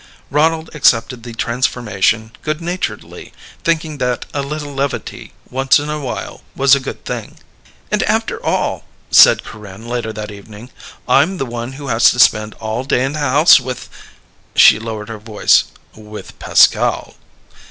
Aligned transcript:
Ronald 0.31 0.71
accepted 0.73 1.21
the 1.21 1.35
transformation 1.35 2.31
good 2.41 2.59
naturedly, 2.59 3.33
thinking 3.63 3.99
that 3.99 4.25
a 4.33 4.41
little 4.41 4.73
levity, 4.73 5.31
once 5.51 5.77
in 5.79 5.91
a 5.91 5.99
while, 5.99 6.41
was 6.55 6.73
a 6.73 6.79
good 6.79 7.05
thing. 7.05 7.37
"And 7.91 8.01
after 8.09 8.43
all," 8.43 8.85
said 9.11 9.43
Corinne 9.43 9.87
later 9.87 10.11
that 10.11 10.31
evening, 10.31 10.71
"I'm 11.07 11.37
the 11.37 11.45
one 11.45 11.73
who 11.73 11.89
has 11.89 12.09
to 12.09 12.17
spend 12.19 12.55
all 12.55 12.83
day 12.83 13.03
in 13.05 13.13
the 13.13 13.19
house 13.19 13.59
with..." 13.59 13.89
She 14.55 14.79
lowered 14.79 15.09
her 15.09 15.19
voice: 15.19 15.65
"With 15.95 16.39
Pascal." 16.39 17.13